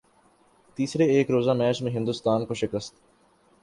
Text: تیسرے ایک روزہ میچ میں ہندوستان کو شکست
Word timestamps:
تیسرے 0.79 1.05
ایک 1.05 1.31
روزہ 1.31 1.51
میچ 1.51 1.81
میں 1.81 1.91
ہندوستان 1.91 2.45
کو 2.45 2.53
شکست 2.53 2.95